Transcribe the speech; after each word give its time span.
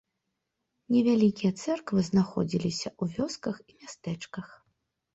Невялікія 0.95 1.51
цэрквы 1.65 1.99
знаходзіліся 2.09 2.87
ў 3.01 3.21
вёсках 3.21 3.55
і 3.69 3.81
мястэчках. 3.81 4.47